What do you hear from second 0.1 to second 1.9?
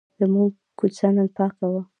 زموږ کوڅه نن پاکه وه.